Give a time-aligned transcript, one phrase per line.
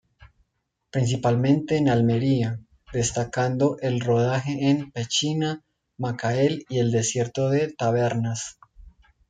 [0.89, 2.59] Principalmente en Almería,
[2.91, 5.63] destacando el rodaje en Pechina,
[5.95, 8.57] Macael y el desierto de Tabernas.